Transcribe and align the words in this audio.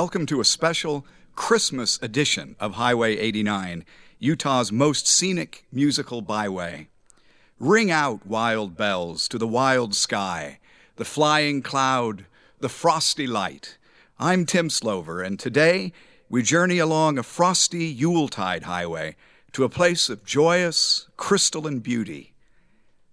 welcome 0.00 0.24
to 0.24 0.40
a 0.40 0.44
special 0.46 1.04
Christmas 1.34 1.98
edition 2.00 2.56
of 2.58 2.72
Highway 2.72 3.18
89, 3.18 3.84
Utah's 4.18 4.72
most 4.72 5.06
scenic 5.06 5.66
musical 5.70 6.22
byway. 6.22 6.88
Ring 7.58 7.90
out, 7.90 8.24
wild 8.24 8.78
bells, 8.78 9.28
to 9.28 9.36
the 9.36 9.46
wild 9.46 9.94
sky, 9.94 10.58
the 10.96 11.04
flying 11.04 11.60
cloud, 11.60 12.24
the 12.60 12.70
frosty 12.70 13.26
light. 13.26 13.76
I'm 14.18 14.46
Tim 14.46 14.70
Slover, 14.70 15.20
and 15.20 15.38
today 15.38 15.92
we 16.30 16.42
journey 16.42 16.78
along 16.78 17.18
a 17.18 17.22
frosty 17.22 17.84
Yuletide 17.84 18.62
highway 18.62 19.16
to 19.52 19.64
a 19.64 19.68
place 19.68 20.08
of 20.08 20.24
joyous, 20.24 21.08
crystalline 21.18 21.80
beauty. 21.80 22.32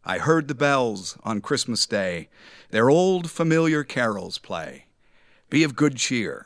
I 0.06 0.20
heard 0.20 0.48
the 0.48 0.56
bells 0.56 1.18
on 1.26 1.42
Christmas 1.42 1.86
Day, 1.86 2.30
their 2.70 2.90
old 2.90 3.30
familiar 3.30 3.84
carols 3.84 4.38
play. 4.38 4.86
Be 5.50 5.66
of 5.66 5.76
good 5.76 5.98
cheer. 5.98 6.46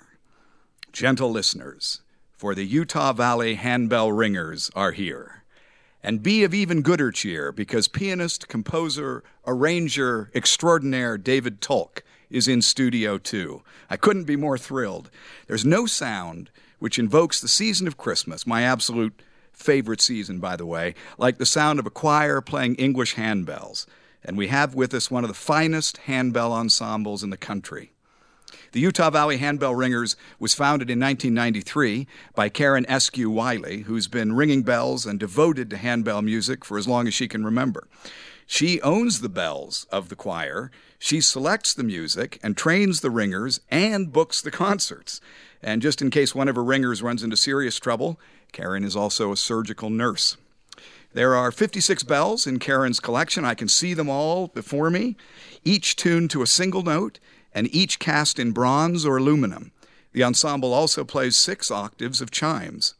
Gentle 0.92 1.32
listeners, 1.32 2.02
for 2.36 2.54
the 2.54 2.66
Utah 2.66 3.14
Valley 3.14 3.56
Handbell 3.56 4.12
Ringers 4.12 4.70
are 4.76 4.92
here. 4.92 5.44
And 6.04 6.22
be 6.22 6.44
of 6.44 6.54
even 6.54 6.82
gooder 6.82 7.12
cheer, 7.12 7.54
because 7.54 7.88
pianist, 7.88 8.50
composer, 8.50 9.24
arranger 9.48 10.30
extraordinaire 10.36 11.18
David 11.18 11.62
Tolk 11.62 12.02
is 12.30 12.48
in 12.48 12.62
studio 12.62 13.18
too. 13.18 13.62
I 13.90 13.96
couldn't 13.96 14.26
be 14.26 14.36
more 14.36 14.58
thrilled. 14.58 15.10
There's 15.48 15.64
no 15.64 15.86
sound 15.86 16.50
which 16.80 17.00
invokes 17.00 17.40
the 17.40 17.48
season 17.48 17.88
of 17.88 17.98
Christmas, 17.98 18.46
my 18.46 18.64
absolute 18.64 19.22
favorite 19.54 20.02
season, 20.02 20.40
by 20.40 20.58
the 20.58 20.66
way, 20.66 20.96
like 21.18 21.38
the 21.38 21.46
sound 21.46 21.80
of 21.80 21.86
a 21.86 21.92
choir 21.92 22.42
playing 22.42 22.76
English 22.76 23.16
handbells. 23.16 23.86
And 24.26 24.38
we 24.38 24.48
have 24.48 24.76
with 24.76 24.94
us 24.94 25.10
one 25.10 25.24
of 25.24 25.30
the 25.30 25.34
finest 25.34 25.98
handbell 26.00 26.52
ensembles 26.52 27.24
in 27.24 27.30
the 27.30 27.38
country. 27.38 27.94
The 28.74 28.80
Utah 28.80 29.10
Valley 29.10 29.36
Handbell 29.36 29.76
Ringers 29.76 30.16
was 30.40 30.54
founded 30.54 30.90
in 30.90 30.98
1993 30.98 32.08
by 32.34 32.48
Karen 32.48 32.86
Eskew 32.86 33.28
Wiley, 33.28 33.82
who's 33.82 34.08
been 34.08 34.32
ringing 34.32 34.64
bells 34.64 35.06
and 35.06 35.20
devoted 35.20 35.70
to 35.70 35.78
handbell 35.78 36.22
music 36.22 36.64
for 36.64 36.78
as 36.78 36.88
long 36.88 37.06
as 37.06 37.14
she 37.14 37.28
can 37.28 37.44
remember. 37.44 37.90
She 38.48 38.82
owns 38.82 39.20
the 39.20 39.28
bells 39.28 39.88
of 39.92 40.08
the 40.08 40.16
choir. 40.16 40.72
She 41.00 41.20
selects 41.20 41.74
the 41.74 41.84
music 41.84 42.40
and 42.42 42.56
trains 42.56 43.02
the 43.02 43.10
ringers 43.10 43.60
and 43.70 44.14
books 44.14 44.42
the 44.42 44.52
concerts. 44.52 45.20
And 45.62 45.82
just 45.82 46.02
in 46.02 46.10
case 46.10 46.34
one 46.34 46.48
of 46.48 46.56
her 46.56 46.64
ringers 46.64 47.04
runs 47.04 47.24
into 47.24 47.36
serious 47.36 47.78
trouble, 47.78 48.22
Karen 48.54 48.86
is 48.86 48.96
also 48.96 49.34
a 49.34 49.38
surgical 49.38 49.90
nurse. 49.90 50.38
There 51.14 51.36
are 51.36 51.52
56 51.52 52.04
bells 52.04 52.48
in 52.48 52.58
Karen's 52.58 53.02
collection. 53.02 53.44
I 53.44 53.54
can 53.54 53.68
see 53.68 53.94
them 53.94 54.10
all 54.10 54.48
before 54.48 54.90
me, 54.90 55.18
each 55.66 55.98
tuned 55.98 56.30
to 56.32 56.42
a 56.42 56.48
single 56.48 56.84
note 56.84 57.20
and 57.54 57.74
each 57.74 58.00
cast 58.00 58.40
in 58.40 58.52
bronze 58.52 59.06
or 59.06 59.18
aluminum. 59.18 59.72
The 60.14 60.24
ensemble 60.24 60.74
also 60.74 61.04
plays 61.04 61.36
six 61.36 61.72
octaves 61.72 62.22
of 62.22 62.32
chimes. 62.32 62.96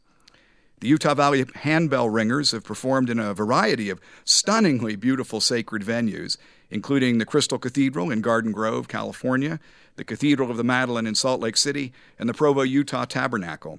The 0.80 0.88
Utah 0.88 1.14
Valley 1.14 1.44
Handbell 1.54 2.08
Ringers 2.08 2.50
have 2.50 2.64
performed 2.64 3.08
in 3.08 3.20
a 3.20 3.34
variety 3.34 3.88
of 3.88 4.00
stunningly 4.24 4.96
beautiful 4.96 5.40
sacred 5.40 5.82
venues, 5.82 6.36
including 6.70 7.18
the 7.18 7.24
Crystal 7.24 7.58
Cathedral 7.58 8.10
in 8.10 8.20
Garden 8.20 8.50
Grove, 8.50 8.88
California, 8.88 9.60
the 9.94 10.04
Cathedral 10.04 10.50
of 10.50 10.56
the 10.56 10.64
Madeleine 10.64 11.06
in 11.06 11.14
Salt 11.14 11.40
Lake 11.40 11.56
City, 11.56 11.92
and 12.18 12.28
the 12.28 12.34
Provo, 12.34 12.62
Utah 12.62 13.04
Tabernacle. 13.04 13.78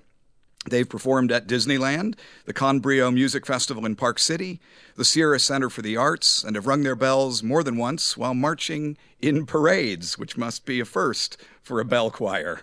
They've 0.69 0.87
performed 0.87 1.31
at 1.31 1.47
Disneyland, 1.47 2.15
the 2.45 2.53
Conbrio 2.53 3.13
Music 3.13 3.45
Festival 3.45 3.85
in 3.85 3.95
Park 3.95 4.17
City, 4.17 4.61
the 4.95 5.03
Sierra 5.03 5.39
Center 5.39 5.69
for 5.69 5.81
the 5.81 5.97
Arts, 5.97 6.43
and 6.43 6.55
have 6.55 6.67
rung 6.67 6.83
their 6.83 6.95
bells 6.95 7.43
more 7.43 7.63
than 7.63 7.77
once 7.77 8.15
while 8.15 8.33
marching 8.33 8.97
in 9.21 9.45
parades, 9.45 10.17
which 10.17 10.37
must 10.37 10.65
be 10.65 10.79
a 10.79 10.85
first 10.85 11.37
for 11.61 11.79
a 11.79 11.85
bell 11.85 12.09
choir. 12.09 12.61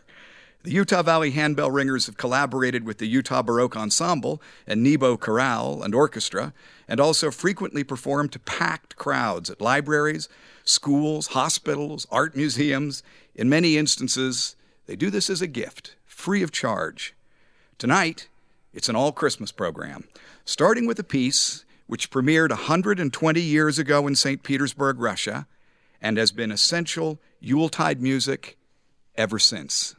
The 0.62 0.72
Utah 0.72 1.02
Valley 1.02 1.30
Handbell 1.30 1.70
Ringers 1.70 2.04
have 2.04 2.18
collaborated 2.18 2.84
with 2.84 2.98
the 2.98 3.08
Utah 3.08 3.40
Baroque 3.42 3.76
Ensemble 3.76 4.42
and 4.66 4.82
Nebo 4.82 5.16
Chorale 5.16 5.82
and 5.82 5.94
Orchestra, 5.94 6.52
and 6.86 7.00
also 7.00 7.30
frequently 7.30 7.82
perform 7.82 8.28
to 8.30 8.38
packed 8.38 8.96
crowds 8.96 9.48
at 9.48 9.62
libraries, 9.62 10.28
schools, 10.64 11.28
hospitals, 11.28 12.06
art 12.10 12.36
museums. 12.36 13.02
In 13.34 13.48
many 13.48 13.78
instances, 13.78 14.54
they 14.86 14.96
do 14.96 15.08
this 15.08 15.30
as 15.30 15.40
a 15.40 15.46
gift, 15.46 15.96
free 16.04 16.42
of 16.42 16.52
charge. 16.52 17.14
Tonight, 17.80 18.28
it's 18.74 18.90
an 18.90 18.94
all 18.94 19.10
Christmas 19.10 19.52
program, 19.52 20.04
starting 20.44 20.86
with 20.86 20.98
a 20.98 21.02
piece 21.02 21.64
which 21.86 22.10
premiered 22.10 22.50
120 22.50 23.40
years 23.40 23.78
ago 23.78 24.06
in 24.06 24.14
St. 24.14 24.42
Petersburg, 24.42 25.00
Russia, 25.00 25.46
and 25.98 26.18
has 26.18 26.30
been 26.30 26.52
essential 26.52 27.18
Yuletide 27.40 28.02
music 28.02 28.58
ever 29.16 29.38
since. 29.38 29.94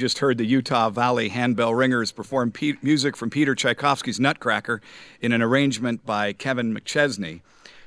Just 0.00 0.20
heard 0.20 0.38
the 0.38 0.46
Utah 0.46 0.88
Valley 0.88 1.28
Handbell 1.28 1.74
Ringers 1.74 2.10
perform 2.10 2.52
P- 2.52 2.78
music 2.80 3.18
from 3.18 3.28
Peter 3.28 3.54
Tchaikovsky's 3.54 4.18
Nutcracker 4.18 4.80
in 5.20 5.30
an 5.30 5.42
arrangement 5.42 6.06
by 6.06 6.32
Kevin 6.32 6.74
McChesney. 6.74 7.42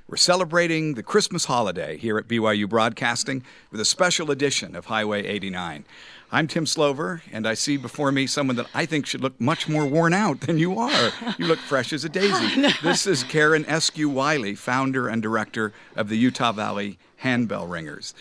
We're 0.08 0.18
celebrating 0.18 0.94
the 0.94 1.02
Christmas 1.02 1.46
holiday 1.46 1.98
here 1.98 2.20
at 2.20 2.28
BYU 2.28 2.70
Broadcasting 2.70 3.44
with 3.72 3.82
a 3.82 3.86
special 3.86 4.30
edition 4.30 4.76
of 4.76 4.86
Highway 4.86 5.26
89. 5.26 5.86
I'm 6.32 6.46
Tim 6.48 6.68
Slover, 6.68 7.24
and 7.32 7.48
I 7.48 7.56
see 7.56 7.78
before 7.78 8.12
me 8.12 8.28
someone 8.28 8.58
that 8.58 8.68
I 8.76 8.86
think 8.86 9.08
should 9.08 9.22
look 9.22 9.42
much 9.42 9.68
more 9.68 9.88
worn 9.88 10.14
out 10.14 10.42
than 10.42 10.60
you 10.60 10.78
are. 10.78 11.12
You 11.40 11.48
look 11.48 11.60
fresh 11.60 11.92
as 11.94 12.06
a 12.06 12.10
daisy. 12.10 12.62
This 12.84 13.08
is 13.08 13.24
Karen 13.24 13.64
Eskew 13.64 14.06
Wiley, 14.06 14.54
founder 14.54 15.08
and 15.08 15.20
director 15.20 15.74
of 15.96 16.10
the 16.10 16.18
Utah 16.18 16.52
Valley 16.52 17.00
Handbell 17.18 17.66
Ringers. 17.66 18.14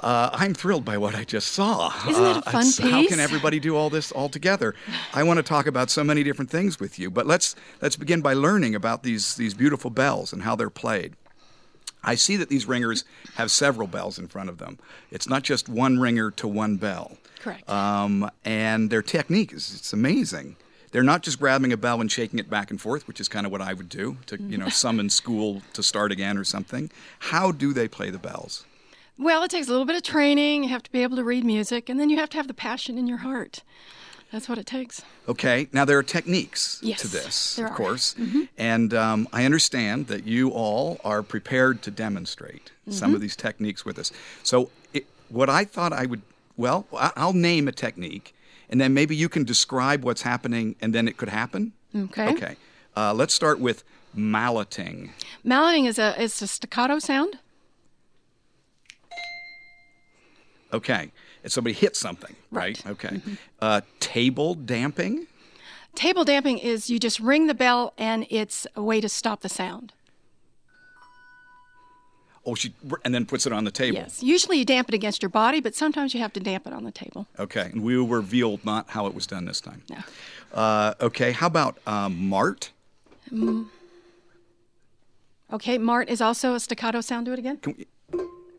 Uh, 0.00 0.30
I'm 0.32 0.54
thrilled 0.54 0.84
by 0.84 0.98
what 0.98 1.14
I 1.14 1.24
just 1.24 1.48
saw. 1.52 1.92
Isn't 2.08 2.22
that 2.22 2.36
a 2.36 2.48
Uh, 2.48 2.50
fun 2.52 2.66
it's- 2.66 2.78
How 2.78 3.06
can 3.06 3.18
everybody 3.20 3.58
do 3.60 3.76
all 3.76 3.90
this 3.90 4.12
all 4.12 4.28
together? 4.28 4.74
I 5.14 5.22
want 5.22 5.38
to 5.38 5.42
talk 5.42 5.66
about 5.66 5.90
so 5.90 6.04
many 6.04 6.22
different 6.22 6.50
things 6.50 6.78
with 6.78 6.98
you, 6.98 7.10
but 7.10 7.26
let's 7.26 7.54
let's 7.80 7.96
begin 7.96 8.20
by 8.20 8.34
learning 8.34 8.74
about 8.74 9.02
these 9.02 9.34
these 9.36 9.54
beautiful 9.54 9.90
bells 9.90 10.32
and 10.32 10.42
how 10.42 10.54
they're 10.56 10.70
played. 10.70 11.14
I 12.04 12.14
see 12.14 12.36
that 12.36 12.48
these 12.48 12.66
ringers 12.66 13.04
have 13.34 13.50
several 13.50 13.88
bells 13.88 14.18
in 14.18 14.28
front 14.28 14.48
of 14.48 14.58
them. 14.58 14.78
It's 15.10 15.28
not 15.28 15.42
just 15.42 15.68
one 15.68 15.98
ringer 15.98 16.30
to 16.32 16.46
one 16.46 16.76
bell. 16.76 17.16
Correct. 17.40 17.68
Um, 17.68 18.30
and 18.44 18.90
their 18.90 19.02
technique 19.02 19.52
is 19.52 19.74
it's 19.74 19.92
amazing. 19.92 20.56
They're 20.92 21.02
not 21.02 21.22
just 21.22 21.40
grabbing 21.40 21.72
a 21.72 21.76
bell 21.76 22.00
and 22.00 22.10
shaking 22.10 22.38
it 22.38 22.48
back 22.48 22.70
and 22.70 22.80
forth, 22.80 23.08
which 23.08 23.18
is 23.20 23.28
kind 23.28 23.44
of 23.44 23.50
what 23.52 23.60
I 23.60 23.72
would 23.74 23.88
do 23.88 24.18
to 24.26 24.40
you 24.40 24.56
know 24.58 24.68
summon 24.68 25.10
school 25.10 25.62
to 25.72 25.82
start 25.82 26.12
again 26.12 26.38
or 26.38 26.44
something. 26.44 26.90
How 27.18 27.50
do 27.50 27.72
they 27.72 27.88
play 27.88 28.10
the 28.10 28.18
bells? 28.18 28.64
Well, 29.18 29.42
it 29.44 29.50
takes 29.50 29.66
a 29.68 29.70
little 29.70 29.86
bit 29.86 29.96
of 29.96 30.02
training. 30.02 30.64
You 30.64 30.70
have 30.70 30.82
to 30.82 30.92
be 30.92 31.02
able 31.02 31.16
to 31.16 31.24
read 31.24 31.44
music, 31.44 31.88
and 31.88 31.98
then 31.98 32.10
you 32.10 32.16
have 32.18 32.28
to 32.30 32.36
have 32.36 32.48
the 32.48 32.54
passion 32.54 32.98
in 32.98 33.06
your 33.06 33.18
heart. 33.18 33.62
That's 34.32 34.48
what 34.48 34.58
it 34.58 34.66
takes. 34.66 35.02
Okay, 35.28 35.68
now 35.72 35.84
there 35.84 35.96
are 35.98 36.02
techniques 36.02 36.80
Yes, 36.82 37.00
to 37.02 37.08
this, 37.08 37.58
of 37.58 37.64
are. 37.64 37.68
Mm-hmm. 37.68 37.76
course, 37.76 38.14
and 38.58 38.92
um, 38.92 39.28
I 39.32 39.44
understand 39.44 40.08
that 40.08 40.26
you 40.26 40.50
all 40.50 41.00
are 41.04 41.22
prepared 41.22 41.80
to 41.82 41.90
demonstrate 41.90 42.72
some 42.90 43.08
Mm-hmm. 43.08 43.14
of 43.14 43.20
these 43.20 43.36
techniques 43.36 43.84
with 43.84 43.98
us. 43.98 44.12
So, 44.42 44.70
it, 44.92 45.06
what 45.28 45.48
I 45.48 45.64
thought 45.64 45.92
I 45.92 46.06
would, 46.06 46.22
well, 46.56 46.86
I'll 46.92 47.32
name 47.32 47.68
a 47.68 47.72
technique, 47.72 48.34
and 48.68 48.80
then 48.80 48.92
maybe 48.94 49.14
you 49.16 49.28
can 49.28 49.44
describe 49.44 50.04
what's 50.04 50.22
happening, 50.22 50.74
and 50.80 50.92
then 50.94 51.08
it 51.08 51.16
could 51.16 51.28
happen. 51.30 51.72
Okay. 51.94 52.28
Okay. 52.30 52.56
Uh, 52.96 53.14
let's 53.14 53.32
start 53.32 53.60
with 53.60 53.82
malleting. 54.12 55.12
Malleting 55.44 55.86
is 55.86 55.98
a 55.98 56.20
is 56.20 56.42
a 56.42 56.46
staccato 56.46 56.98
sound. 56.98 57.38
Okay, 60.72 61.12
and 61.42 61.52
somebody 61.52 61.74
hits 61.74 61.98
something, 61.98 62.34
right? 62.50 62.82
Right. 62.84 62.96
Mm-hmm. 62.96 63.06
Okay. 63.06 63.20
Uh, 63.60 63.80
table 64.00 64.54
damping. 64.54 65.26
Table 65.94 66.24
damping 66.24 66.58
is 66.58 66.90
you 66.90 66.98
just 66.98 67.20
ring 67.20 67.46
the 67.46 67.54
bell, 67.54 67.94
and 67.96 68.26
it's 68.30 68.66
a 68.74 68.82
way 68.82 69.00
to 69.00 69.08
stop 69.08 69.40
the 69.40 69.48
sound. 69.48 69.92
Oh, 72.44 72.54
she 72.54 72.72
and 73.04 73.12
then 73.12 73.26
puts 73.26 73.44
it 73.44 73.52
on 73.52 73.64
the 73.64 73.72
table. 73.72 73.96
Yes. 73.96 74.22
Usually 74.22 74.58
you 74.58 74.64
damp 74.64 74.88
it 74.88 74.94
against 74.94 75.20
your 75.20 75.30
body, 75.30 75.60
but 75.60 75.74
sometimes 75.74 76.14
you 76.14 76.20
have 76.20 76.32
to 76.34 76.40
damp 76.40 76.66
it 76.66 76.72
on 76.72 76.84
the 76.84 76.92
table. 76.92 77.26
Okay, 77.40 77.70
and 77.72 77.82
we 77.82 77.96
will 77.98 78.06
reveal 78.06 78.60
not 78.62 78.90
how 78.90 79.06
it 79.06 79.14
was 79.14 79.26
done 79.26 79.46
this 79.46 79.60
time. 79.60 79.82
No. 79.90 79.98
Uh, 80.52 80.94
okay, 81.00 81.32
how 81.32 81.48
about 81.48 81.78
um, 81.88 82.28
Mart? 82.28 82.70
Okay. 85.52 85.78
Mart 85.78 86.08
is 86.08 86.20
also 86.20 86.54
a 86.54 86.60
staccato 86.60 87.00
sound. 87.00 87.26
Do 87.26 87.32
it 87.32 87.38
again. 87.38 87.56
Can 87.58 87.74
we, 87.78 87.86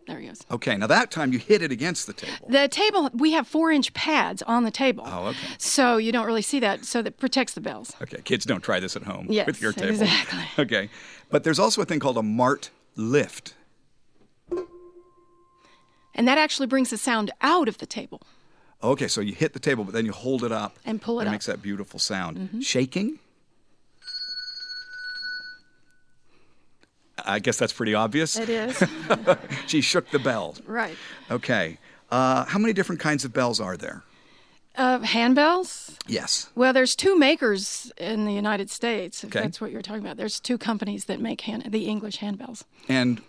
There 0.08 0.20
he 0.20 0.28
goes. 0.28 0.42
okay, 0.50 0.78
now 0.78 0.88
that 0.88 1.12
time 1.12 1.34
you 1.34 1.40
hit 1.40 1.62
it 1.62 1.72
against 1.72 2.08
the 2.08 2.14
table. 2.14 2.48
The 2.50 2.68
table, 2.70 3.10
we 3.14 3.34
have 3.34 3.46
four 3.48 3.72
inch 3.72 3.94
pads 3.94 4.42
on 4.44 4.64
the 4.64 4.72
table. 4.72 5.04
Oh, 5.06 5.28
okay. 5.28 5.38
So 5.58 5.98
you 5.98 6.12
don't 6.12 6.26
really 6.26 6.42
see 6.42 6.60
that, 6.62 6.86
so 6.86 7.02
that 7.02 7.18
protects 7.18 7.54
the 7.54 7.62
bells. 7.62 7.94
Okay, 8.02 8.22
kids 8.24 8.46
don't 8.46 8.62
try 8.64 8.80
this 8.80 8.96
at 8.96 9.04
home 9.04 9.28
Yes, 9.30 9.46
with 9.48 9.62
your 9.62 9.74
table. 9.74 9.90
exactly. 10.02 10.44
Okay, 10.64 10.90
but 11.30 11.44
there's 11.44 11.60
also 11.60 11.82
a 11.82 11.86
thing 11.86 12.00
called 12.00 12.18
a 12.18 12.24
Mart 12.24 12.70
lift. 12.96 13.54
And 16.16 16.28
that 16.28 16.38
actually 16.38 16.68
brings 16.68 16.90
the 16.90 16.98
sound 16.98 17.32
out 17.42 17.68
of 17.68 17.78
the 17.78 17.86
table. 17.86 18.22
Okay, 18.84 19.08
so 19.08 19.22
you 19.22 19.34
hit 19.34 19.54
the 19.54 19.60
table, 19.60 19.84
but 19.84 19.94
then 19.94 20.06
you 20.06 20.12
hold 20.12 20.44
it 20.44 20.52
up 20.52 20.78
And 20.86 21.02
pull 21.02 21.20
it 21.20 21.24
and 21.24 21.28
up. 21.28 21.32
Mm-hmm. 21.32 21.34
makes 21.36 21.46
that 21.48 21.62
beautiful 21.62 22.00
sound. 22.00 22.64
Shaking. 22.64 23.20
I 27.26 27.40
guess 27.40 27.58
that's 27.58 27.74
pretty 27.74 27.94
obvious. 27.96 28.38
It 28.38 28.50
is. 28.50 28.84
She 29.68 29.82
shook 29.82 30.10
the 30.12 30.20
bell. 30.20 30.56
right. 30.66 30.96
Okay. 31.32 31.78
Uh, 32.10 32.46
how 32.46 32.58
many 32.60 32.74
different 32.74 33.02
kinds 33.02 33.26
of 33.26 33.34
bells 33.34 33.60
are 33.60 33.76
there? 33.76 34.04
Uh, 34.76 35.00
handbells? 35.00 35.98
Yes. 36.08 36.50
Well, 36.56 36.72
there's 36.72 36.96
two 36.96 37.18
makers 37.18 37.92
in 37.98 38.26
the 38.26 38.32
United 38.34 38.70
States, 38.70 39.24
if 39.24 39.30
Okay. 39.32 39.42
that's 39.42 39.60
what 39.60 39.72
you're 39.72 39.82
talking 39.82 40.02
about. 40.04 40.16
There's 40.18 40.40
two 40.40 40.58
companies 40.58 41.06
that 41.06 41.20
make 41.20 41.42
hand, 41.42 41.64
the 41.72 41.86
English 41.86 42.20
handbells 42.20 42.64
And 42.88 43.22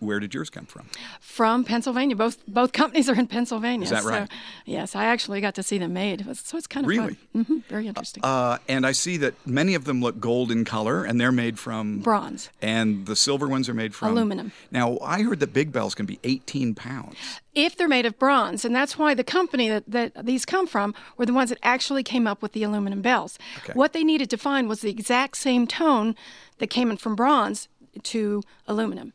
where 0.00 0.20
did 0.20 0.34
yours 0.34 0.50
come 0.50 0.66
from? 0.66 0.86
from 1.20 1.64
Pennsylvania. 1.64 2.16
Both 2.16 2.38
both 2.46 2.72
companies 2.72 3.08
are 3.08 3.14
in 3.14 3.26
Pennsylvania. 3.26 3.84
Is 3.84 3.90
that 3.90 4.02
so- 4.02 4.08
right? 4.10 4.28
yes, 4.64 4.94
I 4.96 5.04
actually 5.06 5.40
got 5.40 5.54
to 5.56 5.62
see 5.62 5.78
them 5.78 5.92
made. 5.92 6.20
It 6.22 6.26
was- 6.26 6.40
So 6.40 6.56
it's 6.56 6.66
kind 6.66 6.84
of 6.84 6.88
Really? 6.88 7.14
fun. 7.32 7.44
hmm 7.44 7.58
very 7.68 7.86
interesting. 7.86 8.24
Uh, 8.24 8.58
and 8.68 8.86
I 8.86 8.92
see 8.92 9.16
that 9.18 9.34
many 9.46 9.74
of 9.74 9.84
them 9.84 10.00
look 10.00 10.20
gold 10.20 10.50
in 10.50 10.64
color, 10.64 11.04
and 11.04 11.20
they're 11.20 11.32
made 11.32 11.58
from 11.58 12.00
Bronze. 12.00 12.48
And 12.62 13.06
the 13.06 13.16
silver 13.16 13.46
ones 13.48 13.68
are 13.68 13.74
made 13.74 13.94
from 13.94 14.08
Aluminum. 14.12 14.52
Now, 14.70 14.98
I 15.02 15.22
heard 15.22 15.40
that 15.40 15.52
big 15.52 15.72
bells 15.72 15.94
can 15.94 16.06
be 16.06 16.18
18 16.24 16.74
pounds. 16.74 17.16
if 17.54 17.76
they're 17.76 17.88
made 17.88 18.06
of 18.06 18.16
bronze, 18.20 18.64
and 18.64 18.72
that's 18.74 18.96
why 18.96 19.14
the 19.14 19.24
company 19.24 19.68
that, 19.68 19.82
that 19.88 20.24
these 20.24 20.44
come 20.44 20.64
from 20.66 20.94
were 21.16 21.26
the 21.26 21.32
ones 21.32 21.50
that 21.50 21.58
actually 21.64 22.04
came 22.04 22.24
up 22.26 22.40
with 22.40 22.52
the 22.52 22.62
aluminum 22.62 23.02
bells. 23.02 23.36
Okay. 23.58 23.72
What 23.72 23.92
they 23.92 24.04
needed 24.04 24.30
to 24.30 24.36
find 24.38 24.68
was 24.68 24.80
the 24.80 24.90
exact 24.90 25.36
same 25.38 25.66
tone 25.66 26.14
that 26.58 26.68
came 26.68 26.88
in 26.88 26.96
from 26.98 27.16
bronze 27.16 27.68
to 28.04 28.42
aluminum. 28.68 29.12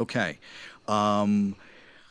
Okay. 0.00 0.38
Um, 0.88 1.56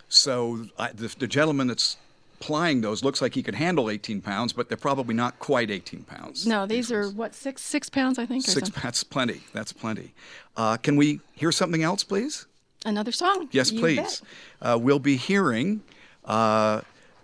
so 0.08 0.66
I, 0.78 0.92
the, 0.92 1.14
the 1.20 1.28
gentleman 1.28 1.68
that's 1.68 1.98
plying 2.40 2.82
those 2.82 3.04
looks 3.04 3.22
like 3.22 3.34
he 3.36 3.44
could 3.44 3.56
handle 3.56 3.90
18 3.90 4.22
pounds, 4.22 4.54
but 4.54 4.70
they're 4.70 4.78
probably 4.78 5.14
not 5.14 5.40
quite 5.40 5.70
18 5.70 6.04
pounds. 6.04 6.48
No, 6.48 6.66
these 6.66 6.92
are 6.92 7.10
what 7.10 7.36
six 7.36 7.62
six 7.62 7.90
pounds, 7.90 8.18
I 8.18 8.26
think, 8.26 8.46
Six, 8.46 8.70
that's 8.70 9.04
plenty. 9.04 9.42
That's 9.54 9.74
plenty. 9.74 10.14
Uh, 10.56 10.78
can 10.78 10.96
we 10.96 11.20
hear 11.34 11.52
something 11.52 11.84
else, 11.84 12.04
please? 12.04 12.46
Another 12.86 13.12
song. 13.12 13.50
Yes, 13.52 13.72
You 13.72 13.80
please. 13.80 14.22
Uh, 14.62 14.78
we'll 14.82 15.00
be 15.00 15.18
hearing 15.18 15.82
uh, 16.24 16.82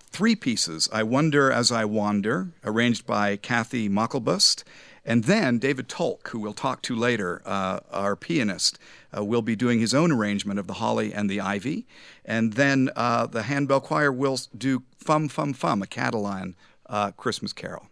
three 0.09 0.35
pieces 0.35 0.89
I 0.91 1.03
Wonder 1.03 1.51
as 1.51 1.71
I 1.71 1.85
Wander, 1.85 2.49
arranged 2.63 3.05
by 3.05 3.37
Kathy 3.37 3.87
Moklebust. 3.87 4.63
And 5.05 5.25
then 5.25 5.59
David 5.59 5.87
Tolk, 5.87 6.29
who 6.29 6.39
we'll 6.39 6.53
talk 6.53 6.81
to 6.83 6.95
later, 6.95 7.41
uh, 7.45 7.79
our 7.91 8.15
pianist, 8.15 8.79
uh, 9.15 9.23
will 9.23 9.43
be 9.43 9.55
doing 9.55 9.79
his 9.79 9.93
own 9.93 10.11
arrangement 10.11 10.59
of 10.59 10.65
the 10.65 10.75
Holly 10.75 11.13
and 11.13 11.29
the 11.29 11.39
Ivy. 11.39 11.85
And 12.25 12.53
then 12.53 12.89
uh, 12.95 13.27
the 13.27 13.43
Handbell 13.43 13.81
Choir 13.81 14.11
will 14.11 14.39
do 14.57 14.83
Fum 14.97 15.27
Fum 15.27 15.53
Fum, 15.53 15.83
a 15.83 15.87
Catalan 15.87 16.55
uh, 16.87 17.11
Christmas 17.11 17.53
carol. 17.53 17.87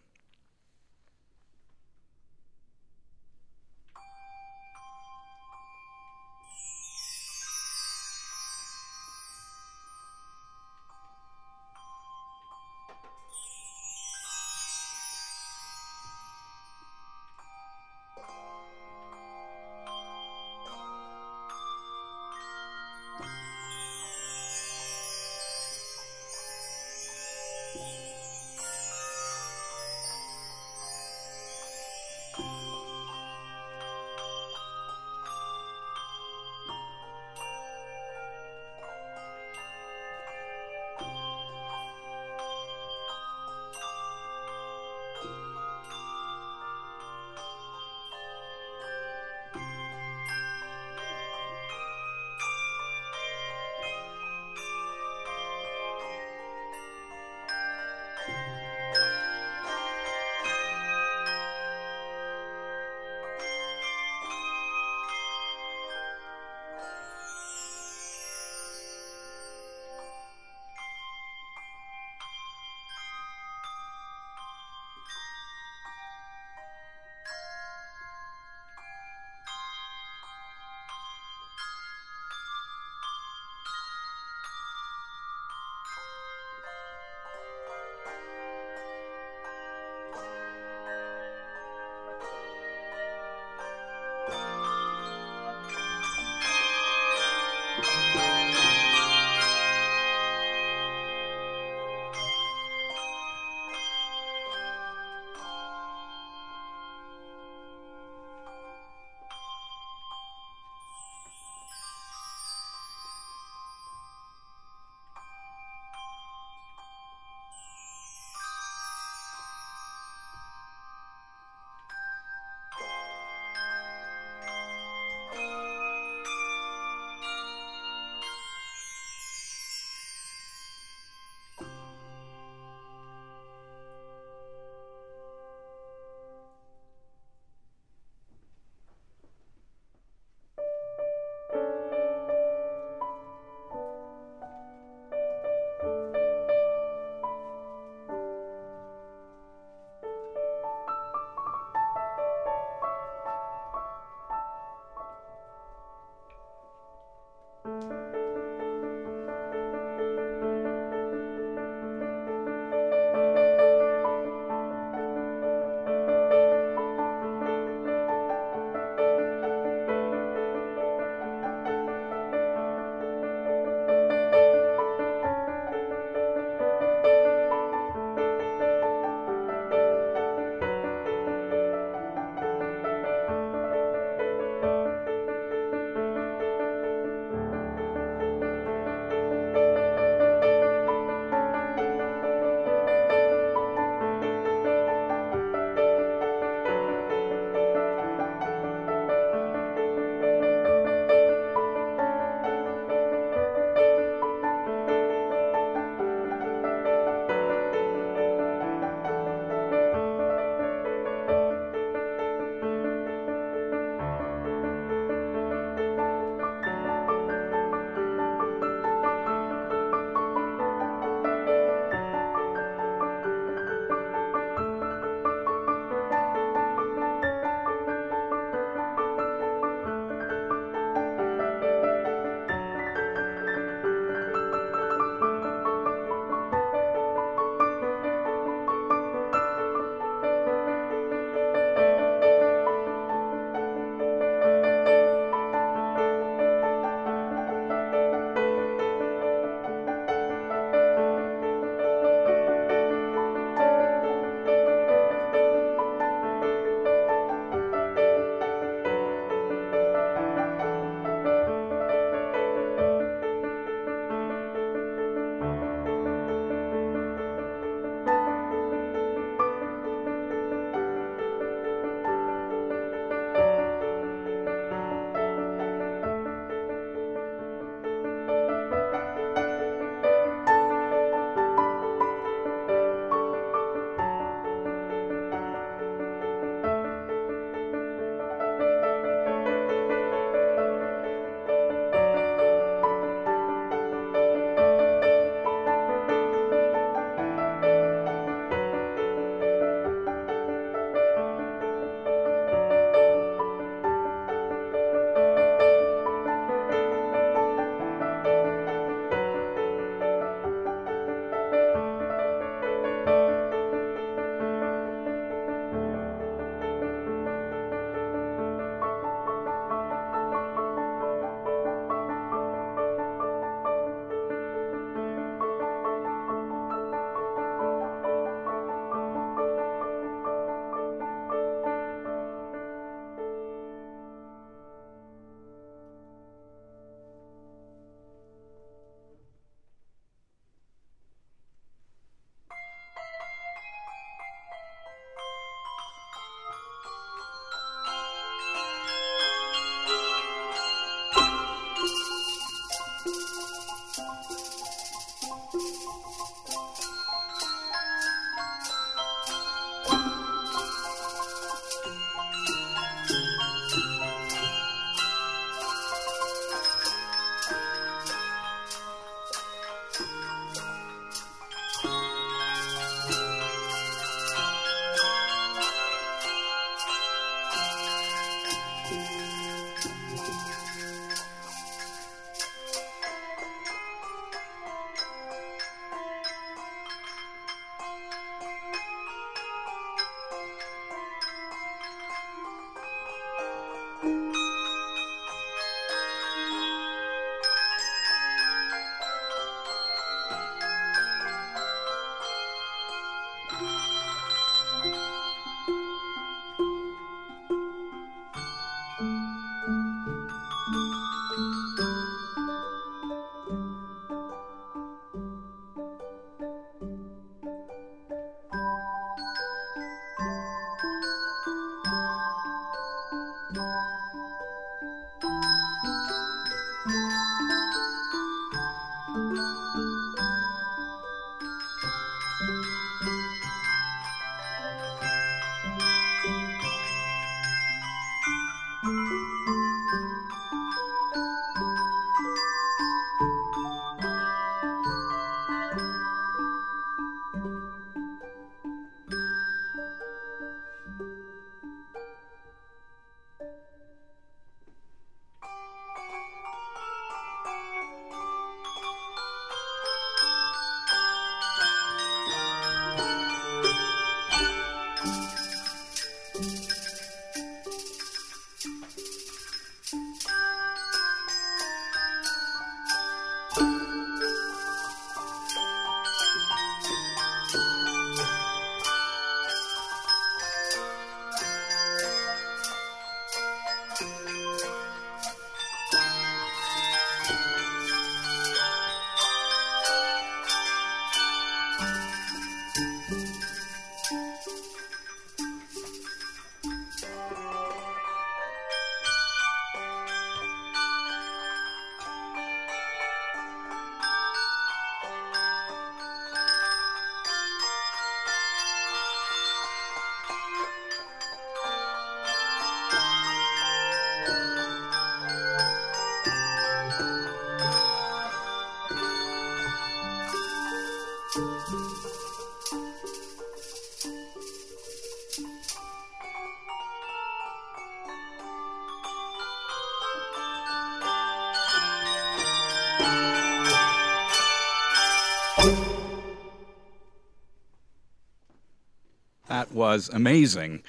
Was 539.93 540.09
amazing. 540.09 540.81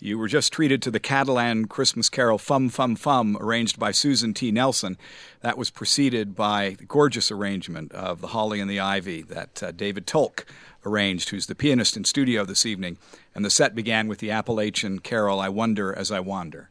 You 0.00 0.18
were 0.18 0.26
just 0.26 0.54
treated 0.54 0.80
to 0.80 0.90
the 0.90 0.98
Catalan 0.98 1.66
Christmas 1.66 2.08
carol 2.08 2.38
Fum 2.38 2.70
Fum 2.70 2.96
Fum, 2.96 3.36
arranged 3.38 3.78
by 3.78 3.90
Susan 3.90 4.32
T. 4.32 4.50
Nelson. 4.50 4.96
That 5.42 5.58
was 5.58 5.68
preceded 5.68 6.34
by 6.34 6.76
the 6.78 6.86
gorgeous 6.86 7.30
arrangement 7.30 7.92
of 7.92 8.22
The 8.22 8.28
Holly 8.28 8.58
and 8.60 8.70
the 8.70 8.80
Ivy 8.80 9.20
that 9.20 9.62
uh, 9.62 9.72
David 9.72 10.06
Tolk 10.06 10.46
arranged, 10.86 11.28
who's 11.28 11.44
the 11.44 11.54
pianist 11.54 11.94
in 11.94 12.04
studio 12.04 12.46
this 12.46 12.64
evening. 12.64 12.96
And 13.34 13.44
the 13.44 13.50
set 13.50 13.74
began 13.74 14.08
with 14.08 14.20
the 14.20 14.30
Appalachian 14.30 15.00
carol 15.00 15.38
I 15.38 15.50
Wonder 15.50 15.92
as 15.92 16.10
I 16.10 16.20
Wander. 16.20 16.70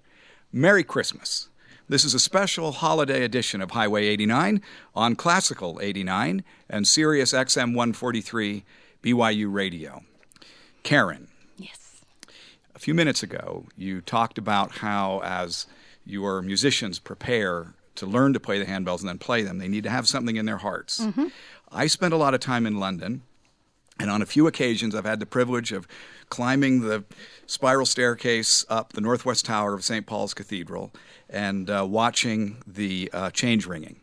Merry 0.52 0.84
Christmas. 0.84 1.50
This 1.88 2.04
is 2.04 2.16
a 2.16 2.20
special 2.20 2.72
holiday 2.72 3.24
edition 3.24 3.62
of 3.62 3.70
Highway 3.72 4.08
89 4.08 4.64
on 4.96 5.16
Classical 5.16 5.80
89 5.80 6.44
and 6.72 6.88
Sirius 6.88 7.34
XM 7.34 7.76
143 7.76 8.64
BYU 9.04 9.54
Radio. 9.54 10.02
Karen. 10.88 11.28
A 12.78 12.80
few 12.80 12.94
minutes 12.94 13.24
ago, 13.24 13.66
you 13.76 14.02
talked 14.02 14.38
about 14.38 14.72
how, 14.72 15.20
as 15.24 15.66
your 16.06 16.44
musicians 16.44 17.00
prepare 17.00 17.74
to 17.96 18.06
learn 18.06 18.34
to 18.34 18.40
play 18.40 18.60
the 18.60 18.66
handbells 18.66 19.00
and 19.00 19.10
then 19.10 19.18
play 19.18 19.42
them, 19.42 19.58
they 19.58 19.68
need 19.68 19.84
to 19.84 19.90
have 19.90 20.08
something 20.08 20.36
in 20.36 20.46
their 20.46 20.58
hearts. 20.58 21.04
I 21.72 21.88
spent 21.88 22.14
a 22.14 22.18
lot 22.18 22.36
of 22.36 22.40
time 22.40 22.68
in 22.68 22.80
London, 22.80 23.24
and 24.00 24.12
on 24.12 24.22
a 24.22 24.28
few 24.28 24.46
occasions, 24.46 24.94
I've 24.94 25.06
had 25.06 25.20
the 25.20 25.26
privilege 25.26 25.72
of 25.72 25.88
climbing 26.30 26.82
the 26.82 27.04
spiral 27.48 27.88
staircase 27.88 28.64
up 28.70 28.94
the 28.94 29.02
northwest 29.02 29.46
tower 29.46 29.74
of 29.74 29.84
St. 29.84 30.06
Paul's 30.06 30.36
Cathedral 30.36 30.94
and 31.28 31.72
uh, 31.72 31.84
watching 31.90 32.58
the 32.68 33.10
uh, 33.12 33.32
change 33.32 33.66
ringing. 33.66 34.02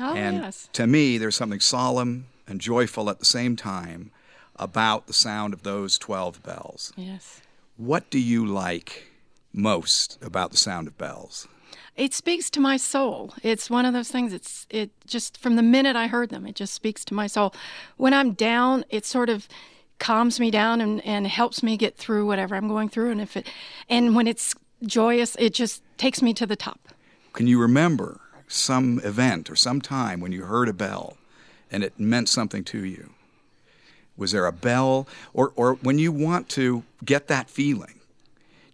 Oh, 0.00 0.16
and 0.16 0.38
yes. 0.38 0.68
to 0.72 0.88
me, 0.88 1.16
there's 1.16 1.36
something 1.36 1.60
solemn 1.60 2.26
and 2.48 2.60
joyful 2.60 3.08
at 3.08 3.20
the 3.20 3.24
same 3.24 3.54
time 3.54 4.10
about 4.56 5.06
the 5.06 5.12
sound 5.12 5.54
of 5.54 5.62
those 5.62 5.96
12 5.96 6.42
bells. 6.42 6.92
Yes. 6.96 7.40
What 7.76 8.08
do 8.10 8.18
you 8.18 8.46
like 8.46 9.08
most 9.52 10.18
about 10.22 10.50
the 10.50 10.56
sound 10.56 10.86
of 10.86 10.96
bells? 10.96 11.46
It 11.94 12.14
speaks 12.14 12.48
to 12.50 12.60
my 12.60 12.76
soul. 12.76 13.34
It's 13.42 13.68
one 13.70 13.84
of 13.84 13.92
those 13.92 14.10
things. 14.10 14.32
It's 14.32 14.66
it 14.70 14.90
just 15.06 15.38
from 15.38 15.56
the 15.56 15.62
minute 15.62 15.96
I 15.96 16.06
heard 16.06 16.30
them, 16.30 16.46
it 16.46 16.54
just 16.54 16.74
speaks 16.74 17.04
to 17.06 17.14
my 17.14 17.26
soul. 17.26 17.54
When 17.96 18.14
I'm 18.14 18.32
down, 18.32 18.84
it 18.90 19.04
sort 19.04 19.28
of 19.28 19.48
calms 19.98 20.38
me 20.38 20.50
down 20.50 20.80
and, 20.80 21.04
and 21.06 21.26
helps 21.26 21.62
me 21.62 21.76
get 21.76 21.96
through 21.96 22.26
whatever 22.26 22.54
I'm 22.54 22.68
going 22.68 22.88
through. 22.88 23.10
And 23.10 23.20
if 23.20 23.36
it 23.36 23.46
and 23.88 24.14
when 24.14 24.26
it's 24.26 24.54
joyous, 24.82 25.36
it 25.38 25.52
just 25.54 25.82
takes 25.98 26.22
me 26.22 26.32
to 26.34 26.46
the 26.46 26.56
top. 26.56 26.88
Can 27.32 27.46
you 27.46 27.60
remember 27.60 28.20
some 28.48 29.00
event 29.04 29.50
or 29.50 29.56
some 29.56 29.80
time 29.80 30.20
when 30.20 30.32
you 30.32 30.44
heard 30.44 30.68
a 30.68 30.74
bell 30.74 31.16
and 31.70 31.82
it 31.82 31.98
meant 31.98 32.28
something 32.28 32.64
to 32.64 32.84
you? 32.84 33.10
Was 34.16 34.32
there 34.32 34.46
a 34.46 34.52
bell 34.52 35.06
or, 35.34 35.52
or 35.56 35.74
when 35.74 35.98
you 35.98 36.10
want 36.12 36.48
to 36.50 36.82
get 37.04 37.28
that 37.28 37.50
feeling? 37.50 37.92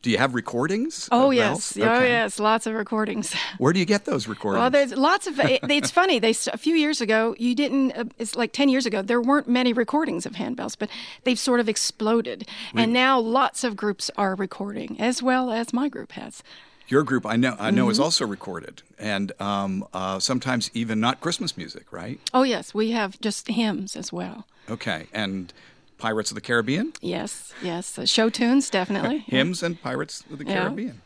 Do 0.02 0.11
you 0.11 0.18
have 0.18 0.35
recordings? 0.35 1.09
Oh 1.12 1.31
yes, 1.31 1.74
bells? 1.74 1.88
oh 2.00 2.02
yes, 2.02 2.40
lots 2.40 2.66
of 2.66 2.74
recordings. 2.74 3.35
Where 3.59 3.72
do 3.72 3.78
you 3.78 3.85
get 3.87 4.05
those 4.05 4.26
recordings? 4.26 4.61
Well, 4.61 4.70
there's 4.70 4.92
lots 4.94 5.28
of. 5.28 5.38
it- 5.38 5.61
it's 5.70 5.92
funny. 5.92 6.18
They 6.18 6.31
a 6.52 6.57
few 6.59 6.74
years 6.74 7.00
ago, 7.00 7.37
you 7.38 7.55
didn't. 7.55 7.92
Uh, 7.92 8.05
it's 8.18 8.35
like 8.35 8.52
ten 8.52 8.68
years 8.68 8.85
ago. 8.85 9.00
There 9.02 9.20
weren't 9.20 9.46
many 9.46 9.72
recordings 9.72 10.26
of 10.26 10.33
handbells, 10.33 10.76
but 10.76 10.90
they've 11.22 11.38
sort 11.38 11.61
of 11.61 11.68
exploded, 11.68 12.48
and 12.74 12.92
now 12.92 13.20
lots 13.20 13.62
of 13.62 13.76
groups 13.76 14.11
are 14.16 14.35
recording, 14.35 15.00
as 15.00 15.22
well 15.22 15.52
as 15.52 15.72
my 15.72 15.88
group 15.88 16.12
has. 16.12 16.42
Your 16.88 17.05
group, 17.05 17.24
I 17.24 17.37
know, 17.37 17.55
I 17.61 17.70
know, 17.70 17.88
is 17.88 17.98
Mm-hmm. 17.98 18.05
also 18.05 18.26
recorded, 18.26 18.83
and 18.98 19.31
um, 19.40 19.87
uh, 19.94 20.18
sometimes 20.18 20.68
even 20.74 20.98
not 20.98 21.20
Christmas 21.20 21.57
music, 21.57 21.92
right? 21.92 22.18
Oh 22.35 22.42
yes, 22.42 22.74
we 22.74 22.90
have 22.90 23.20
just 23.20 23.46
hymns 23.46 23.94
as 23.94 24.12
well. 24.12 24.46
Okay, 24.70 25.07
and 25.12 25.53
Pirates 25.98 26.31
of 26.31 26.35
the 26.35 26.40
Caribbean, 26.40 26.92
Yes, 27.01 27.53
yes, 27.62 27.98
uh, 27.98 28.07
show 28.07 28.29
tunes 28.31 28.70
definitely. 28.70 29.18
hymns, 29.20 29.62
and 29.62 29.81
Pirates 29.81 30.25
of 30.31 30.38
the 30.38 30.44
Yeah. 30.44 30.62
Caribbean. 30.64 31.01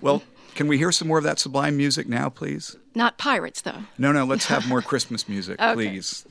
Well, 0.00 0.22
can 0.54 0.66
we 0.68 0.76
hear 0.78 0.92
some 0.92 1.08
more 1.08 1.18
of 1.18 1.24
that 1.24 1.38
sublime 1.38 1.76
music 1.76 2.08
now, 2.08 2.28
please? 2.28 2.76
Not 2.94 3.16
pirates 3.16 3.62
though. 3.62 3.84
No, 3.96 4.12
no, 4.12 4.24
let's 4.24 4.46
have 4.46 4.66
more 4.68 4.82
Christmas 4.82 5.28
music, 5.28 5.56
Okay. 5.60 5.74
please. 5.74 6.26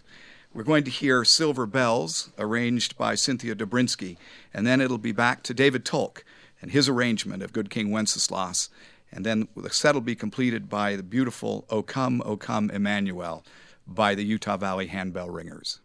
We're 0.54 0.63
going 0.63 0.84
to 0.84 0.91
hear 0.91 1.24
Silver 1.24 1.65
Bells, 1.65 2.30
arranged 2.38 2.98
by 2.98 3.15
Cynthia 3.15 3.56
Dobrinski, 3.56 4.17
and 4.54 4.67
then 4.67 4.82
it'll 4.82 4.98
be 4.98 5.13
back 5.13 5.44
to 5.44 5.54
David 5.54 5.86
Tolk 5.86 6.24
and 6.62 6.72
his 6.72 6.89
arrangement 6.89 7.41
of 7.41 7.54
Good 7.54 7.70
King 7.70 7.89
Wenceslas, 7.89 8.70
and 9.12 9.26
then 9.26 9.48
the 9.56 9.70
set 9.70 9.94
will 9.96 10.02
be 10.02 10.15
completed 10.15 10.70
by 10.70 10.96
the 10.96 11.04
beautiful 11.04 11.65
O 11.70 11.82
Come, 11.82 12.22
O 12.26 12.36
Come, 12.38 12.70
Emmanuel 12.70 13.44
by 13.88 14.13
the 14.13 14.24
Utah 14.26 14.58
Valley 14.58 14.88
Handbell 14.88 15.30
Ringers. 15.30 15.80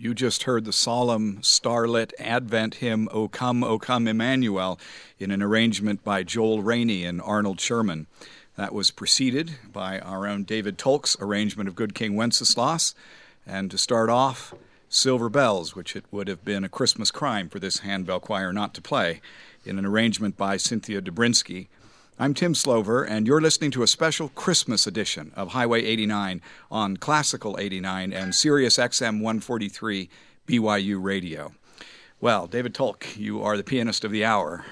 You 0.00 0.14
just 0.14 0.44
heard 0.44 0.64
the 0.64 0.72
solemn 0.72 1.42
starlit 1.42 2.14
Advent 2.20 2.76
hymn, 2.76 3.08
O 3.10 3.26
Come, 3.26 3.64
O 3.64 3.80
Come 3.80 4.06
Emmanuel, 4.06 4.78
in 5.18 5.32
an 5.32 5.42
arrangement 5.42 6.04
by 6.04 6.22
Joel 6.22 6.62
Raney 6.62 7.04
and 7.04 7.20
Arnold 7.20 7.60
Sherman. 7.60 8.06
That 8.54 8.72
was 8.72 8.92
preceded 8.92 9.58
by 9.72 9.98
our 9.98 10.24
own 10.24 10.44
David 10.44 10.78
Tolk's 10.78 11.16
arrangement 11.18 11.68
of 11.68 11.74
Good 11.74 11.96
King 11.96 12.14
Wenceslas. 12.14 12.94
And 13.44 13.72
to 13.72 13.76
start 13.76 14.08
off, 14.08 14.54
Silver 14.88 15.28
Bells, 15.28 15.74
which 15.74 15.96
it 15.96 16.04
would 16.12 16.28
have 16.28 16.44
been 16.44 16.62
a 16.62 16.68
Christmas 16.68 17.10
crime 17.10 17.48
for 17.48 17.58
this 17.58 17.80
handbell 17.80 18.20
choir 18.20 18.52
not 18.52 18.74
to 18.74 18.80
play, 18.80 19.20
in 19.64 19.80
an 19.80 19.84
arrangement 19.84 20.36
by 20.36 20.58
Cynthia 20.58 21.02
Dobrinski. 21.02 21.66
I'm 22.20 22.34
Tim 22.34 22.52
Slover, 22.52 23.04
and 23.04 23.28
you're 23.28 23.40
listening 23.40 23.70
to 23.70 23.84
a 23.84 23.86
special 23.86 24.30
Christmas 24.30 24.88
edition 24.88 25.30
of 25.36 25.50
Highway 25.50 25.84
89 25.84 26.42
on 26.68 26.96
Classical 26.96 27.56
89 27.60 28.12
and 28.12 28.34
Sirius 28.34 28.76
XM 28.76 29.20
143 29.20 30.10
BYU 30.48 31.00
Radio. 31.00 31.52
Well, 32.20 32.48
David 32.48 32.74
Tolk, 32.74 33.16
you 33.16 33.40
are 33.44 33.56
the 33.56 33.62
pianist 33.62 34.02
of 34.02 34.10
the 34.10 34.24
hour, 34.24 34.64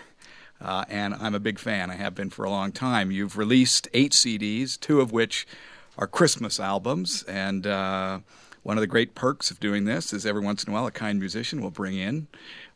uh, 0.61 0.87
and 0.89 1.15
I'm 1.15 1.37
a 1.37 1.39
big 1.41 1.61
fan. 1.61 1.89
I 1.89 1.95
have 1.95 2.17
been 2.17 2.31
for 2.31 2.45
a 2.45 2.51
long 2.51 2.73
time. 2.73 3.13
You've 3.13 3.39
released 3.39 3.87
eight 3.95 4.11
CDs, 4.11 4.77
two 4.81 5.01
of 5.01 5.13
which 5.13 5.47
are 5.97 6.09
Christmas 6.09 6.59
albums, 6.59 7.23
and 7.29 7.65
uh, 7.65 8.19
one 8.67 8.77
of 8.77 8.81
the 8.81 8.89
great 8.89 9.15
perks 9.15 9.53
of 9.53 9.61
doing 9.61 9.85
this 9.85 10.13
is 10.13 10.27
every 10.27 10.41
once 10.41 10.65
in 10.65 10.71
a 10.71 10.73
while 10.73 10.89
a 10.89 10.91
kind 10.91 11.21
musician 11.21 11.63
will 11.63 11.71
bring 11.71 11.97
in 11.97 12.27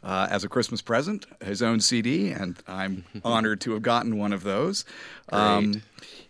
uh, 0.05 0.29
as 0.31 0.45
a 0.45 0.49
Christmas 0.49 0.81
present 0.81 1.27
his 1.45 1.63
own 1.63 1.81
CD, 1.81 2.31
and 2.31 2.57
I'm 2.69 3.05
honored 3.25 3.61
to 3.63 3.73
have 3.73 3.83
gotten 3.83 4.17
one 4.17 4.33
of 4.33 4.45
those. 4.45 4.85
Um, 5.31 5.83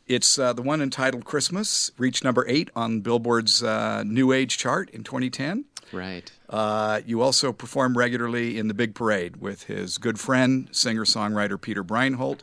it's 0.07 0.39
uh, 0.39 0.55
the 0.55 0.63
one 0.63 0.81
entitled 0.81 1.27
Christmas, 1.27 1.91
reached 1.99 2.25
number 2.25 2.47
eight 2.49 2.71
on 2.75 3.03
Billboard's 3.03 3.63
uh, 3.63 4.03
New 4.03 4.33
Age 4.33 4.57
chart 4.57 4.89
in 4.91 5.05
2010. 5.05 5.67
Right. 5.93 6.33
Uh, 6.49 7.03
you 7.05 7.21
also 7.21 7.53
perform 7.53 7.99
regularly 7.99 8.59
in 8.59 8.69
the 8.69 8.75
Big 8.75 8.95
Parade 8.95 9.43
with 9.43 9.65
his 9.65 9.99
good 9.99 10.19
friend, 10.19 10.71
singer 10.73 11.05
songwriter 11.05 11.61
Peter 11.61 11.85
Breinholt, 11.85 12.39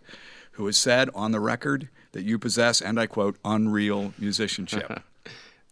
who 0.52 0.68
has 0.68 0.78
said 0.78 1.10
on 1.16 1.32
the 1.32 1.40
record 1.40 1.90
that 2.12 2.22
you 2.22 2.38
possess, 2.38 2.80
and 2.80 3.00
I 3.00 3.08
quote, 3.08 3.40
unreal 3.44 4.14
musicianship. 4.20 5.02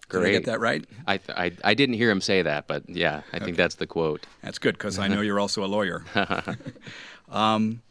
Great. 0.10 0.22
Did 0.22 0.30
I 0.30 0.32
get 0.34 0.46
that 0.46 0.60
right? 0.60 0.86
I, 1.08 1.20
I, 1.30 1.52
I 1.64 1.74
didn't 1.74 1.96
hear 1.96 2.12
him 2.12 2.22
say 2.22 2.42
that, 2.42 2.68
but 2.68 2.88
yeah, 2.88 3.22
I 3.34 3.40
think 3.40 3.58
that's 3.58 3.76
the 3.76 3.88
quote. 3.88 4.26
That's 4.44 4.60
good 4.60 4.76
because 4.78 5.00
I 5.00 5.08
know 5.10 5.22
you're 5.22 5.40
also 5.40 5.64
a 5.64 5.68
lawyer. 5.68 6.04
um, 7.30 7.82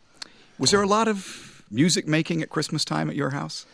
was 0.58 0.70
there 0.70 0.82
a 0.82 0.86
lot 0.86 1.08
of 1.08 1.64
music 1.70 2.06
making 2.06 2.42
at 2.42 2.50
Christmas 2.50 2.84
time 2.84 3.10
at 3.10 3.16
your 3.16 3.30
house? 3.30 3.66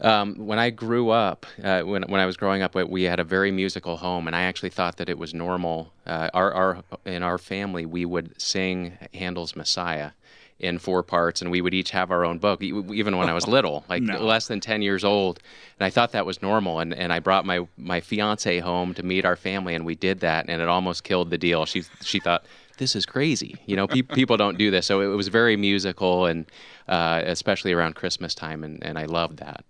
Um, 0.00 0.34
when 0.36 0.58
I 0.58 0.70
grew 0.70 1.10
up, 1.10 1.44
uh, 1.62 1.82
when 1.82 2.02
when 2.02 2.20
I 2.20 2.26
was 2.26 2.36
growing 2.36 2.62
up, 2.62 2.74
we 2.74 3.02
had 3.04 3.18
a 3.18 3.24
very 3.24 3.50
musical 3.50 3.96
home, 3.96 4.28
and 4.28 4.36
I 4.36 4.42
actually 4.42 4.70
thought 4.70 4.96
that 4.98 5.08
it 5.08 5.18
was 5.18 5.34
normal. 5.34 5.92
Uh, 6.06 6.30
our, 6.34 6.52
our 6.52 6.84
in 7.04 7.22
our 7.24 7.38
family, 7.38 7.84
we 7.84 8.04
would 8.04 8.40
sing 8.40 8.96
Handel's 9.12 9.56
Messiah 9.56 10.12
in 10.60 10.78
four 10.78 11.02
parts, 11.02 11.40
and 11.40 11.50
we 11.50 11.60
would 11.60 11.74
each 11.74 11.90
have 11.90 12.10
our 12.10 12.24
own 12.24 12.38
book, 12.38 12.62
even 12.62 13.16
when 13.16 13.28
I 13.28 13.32
was 13.32 13.46
little, 13.56 13.84
like 13.88 14.02
no. 14.02 14.18
less 14.18 14.48
than 14.48 14.60
10 14.60 14.82
years 14.82 15.04
old. 15.04 15.40
And 15.78 15.86
I 15.86 15.90
thought 15.90 16.12
that 16.12 16.26
was 16.26 16.42
normal. 16.42 16.80
And, 16.80 16.92
and 16.92 17.12
I 17.12 17.20
brought 17.20 17.44
my, 17.44 17.66
my 17.76 18.00
fiance 18.00 18.58
home 18.58 18.94
to 18.94 19.02
meet 19.02 19.24
our 19.24 19.36
family, 19.36 19.74
and 19.74 19.86
we 19.86 19.94
did 19.94 20.20
that, 20.20 20.46
and 20.48 20.60
it 20.60 20.68
almost 20.68 21.04
killed 21.04 21.30
the 21.30 21.38
deal. 21.38 21.64
She, 21.64 21.84
she 22.02 22.18
thought, 22.18 22.44
this 22.78 22.96
is 22.96 23.06
crazy. 23.06 23.56
You 23.66 23.76
know, 23.76 23.86
pe- 23.86 24.02
people 24.02 24.36
don't 24.36 24.58
do 24.58 24.70
this. 24.70 24.86
So 24.86 25.00
it, 25.00 25.06
was 25.06 25.28
very 25.28 25.56
musical, 25.56 26.26
and 26.26 26.46
uh, 26.88 27.22
especially 27.24 27.72
around 27.72 27.94
Christmas 27.94 28.34
time, 28.34 28.64
and, 28.64 28.82
and 28.82 28.98
I 28.98 29.04
loved 29.04 29.38
that. 29.38 29.64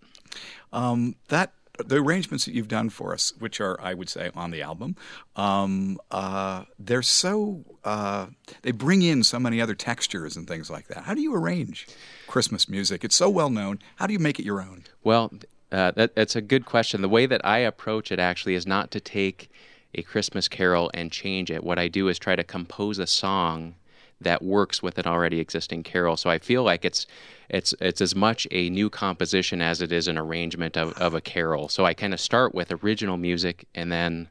Um, 0.72 1.16
that 1.28 1.52
the 1.78 1.96
arrangements 1.96 2.44
that 2.44 2.54
you've 2.54 2.68
done 2.68 2.90
for 2.90 3.12
us, 3.12 3.32
which 3.38 3.60
are, 3.60 3.80
I 3.80 3.94
would 3.94 4.08
say, 4.08 4.30
on 4.34 4.50
the 4.50 4.62
album, 4.62 4.96
um, 5.36 5.98
uh, 6.10 6.64
they're 6.78 7.02
so 7.02 7.64
uh, 7.84 8.26
they 8.62 8.72
bring 8.72 9.02
in 9.02 9.22
so 9.22 9.38
many 9.38 9.60
other 9.60 9.74
textures 9.74 10.36
and 10.36 10.46
things 10.46 10.70
like 10.70 10.88
that. 10.88 11.04
How 11.04 11.14
do 11.14 11.20
you 11.20 11.34
arrange 11.34 11.86
Christmas 12.26 12.68
music? 12.68 13.04
It's 13.04 13.16
so 13.16 13.30
well 13.30 13.50
known. 13.50 13.78
How 13.96 14.06
do 14.06 14.12
you 14.12 14.18
make 14.18 14.38
it 14.38 14.44
your 14.44 14.60
own? 14.60 14.84
Well, 15.04 15.32
uh, 15.70 15.92
that, 15.92 16.14
that's 16.14 16.36
a 16.36 16.40
good 16.40 16.66
question. 16.66 17.02
The 17.02 17.08
way 17.08 17.26
that 17.26 17.44
I 17.44 17.58
approach 17.58 18.10
it 18.10 18.18
actually 18.18 18.54
is 18.54 18.66
not 18.66 18.90
to 18.92 19.00
take 19.00 19.50
a 19.94 20.02
Christmas 20.02 20.48
carol 20.48 20.90
and 20.94 21.10
change 21.10 21.50
it. 21.50 21.64
What 21.64 21.78
I 21.78 21.88
do 21.88 22.08
is 22.08 22.18
try 22.18 22.36
to 22.36 22.44
compose 22.44 22.98
a 22.98 23.06
song 23.06 23.74
that 24.20 24.42
works 24.42 24.82
with 24.82 24.98
an 24.98 25.06
already 25.06 25.40
existing 25.40 25.82
carol. 25.82 26.16
So 26.16 26.30
I 26.30 26.38
feel 26.38 26.62
like 26.62 26.84
it's 26.84 27.06
it's 27.48 27.74
it's 27.80 28.00
as 28.00 28.14
much 28.14 28.46
a 28.50 28.68
new 28.70 28.90
composition 28.90 29.62
as 29.62 29.80
it 29.80 29.92
is 29.92 30.08
an 30.08 30.18
arrangement 30.18 30.76
of, 30.76 30.92
of 30.94 31.14
a 31.14 31.20
carol. 31.20 31.68
So 31.68 31.84
I 31.84 31.94
kind 31.94 32.12
of 32.12 32.20
start 32.20 32.54
with 32.54 32.72
original 32.84 33.16
music 33.16 33.66
and 33.74 33.90
then 33.92 34.28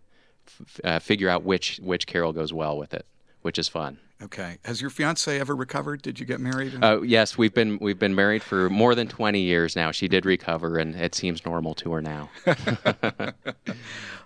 f- 0.48 0.80
uh, 0.84 1.00
figure 1.00 1.30
out 1.30 1.44
which 1.44 1.80
which 1.82 2.08
carol 2.08 2.34
goes 2.34 2.54
well 2.54 2.78
with 2.78 2.94
it, 2.94 3.06
which 3.42 3.58
is 3.58 3.68
fun. 3.68 4.00
Okay. 4.22 4.58
Has 4.66 4.82
your 4.82 4.90
fiance 4.90 5.40
ever 5.40 5.56
recovered? 5.56 6.02
Did 6.02 6.20
you 6.20 6.26
get 6.26 6.40
married? 6.40 6.74
And... 6.74 6.84
Uh, 6.84 7.02
yes, 7.02 7.38
we've 7.38 7.54
been 7.54 7.78
we've 7.80 8.00
been 8.00 8.16
married 8.16 8.42
for 8.42 8.70
more 8.70 8.96
than 8.96 9.08
twenty 9.08 9.42
years 9.42 9.76
now. 9.76 9.92
She 9.92 10.08
did 10.08 10.26
recover, 10.26 10.78
and 10.78 10.96
it 10.96 11.14
seems 11.14 11.46
normal 11.46 11.76
to 11.76 11.92
her 11.94 12.02
now. 12.02 12.30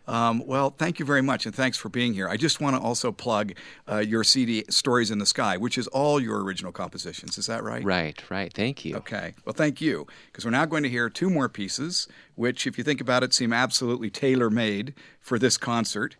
Um, 0.07 0.45
well, 0.45 0.71
thank 0.71 0.99
you 0.99 1.05
very 1.05 1.21
much, 1.21 1.45
and 1.45 1.53
thanks 1.53 1.77
for 1.77 1.87
being 1.87 2.13
here. 2.13 2.27
I 2.27 2.35
just 2.35 2.59
want 2.59 2.75
to 2.75 2.81
also 2.81 3.11
plug 3.11 3.53
uh, 3.89 3.99
your 3.99 4.23
CD, 4.23 4.65
Stories 4.69 5.11
in 5.11 5.19
the 5.19 5.25
Sky, 5.25 5.57
which 5.57 5.77
is 5.77 5.87
all 5.87 6.19
your 6.19 6.43
original 6.43 6.71
compositions. 6.71 7.37
Is 7.37 7.45
that 7.45 7.63
right? 7.63 7.83
Right, 7.83 8.21
right. 8.29 8.51
Thank 8.51 8.83
you. 8.83 8.97
Okay. 8.97 9.35
Well, 9.45 9.53
thank 9.53 9.79
you, 9.79 10.07
because 10.25 10.43
we're 10.43 10.51
now 10.51 10.65
going 10.65 10.83
to 10.83 10.89
hear 10.89 11.09
two 11.09 11.29
more 11.29 11.47
pieces, 11.47 12.07
which, 12.35 12.65
if 12.65 12.77
you 12.77 12.83
think 12.83 12.99
about 12.99 13.23
it, 13.23 13.33
seem 13.33 13.53
absolutely 13.53 14.09
tailor 14.09 14.49
made 14.49 14.95
for 15.19 15.37
this 15.37 15.55
concert. 15.55 16.17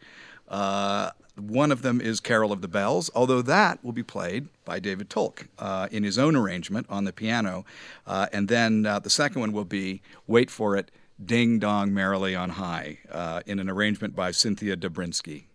Uh, 0.51 1.11
one 1.37 1.71
of 1.71 1.81
them 1.81 2.01
is 2.01 2.19
Carol 2.19 2.51
of 2.51 2.61
the 2.61 2.67
Bells, 2.67 3.09
although 3.15 3.41
that 3.41 3.83
will 3.83 3.93
be 3.93 4.03
played 4.03 4.49
by 4.65 4.79
David 4.79 5.09
Tolk 5.09 5.47
uh, 5.57 5.87
in 5.89 6.03
his 6.03 6.19
own 6.19 6.35
arrangement 6.35 6.85
on 6.89 7.05
the 7.05 7.13
piano. 7.13 7.65
Uh, 8.05 8.27
and 8.33 8.49
then 8.49 8.85
uh, 8.85 8.99
the 8.99 9.09
second 9.09 9.39
one 9.39 9.53
will 9.53 9.65
be, 9.65 10.01
wait 10.27 10.51
for 10.51 10.75
it, 10.75 10.91
Ding 11.23 11.57
Dong 11.57 11.93
Merrily 11.93 12.35
on 12.35 12.51
High, 12.51 12.99
uh, 13.09 13.41
in 13.45 13.59
an 13.59 13.69
arrangement 13.69 14.15
by 14.15 14.31
Cynthia 14.31 14.75
Dobrinski. 14.75 15.45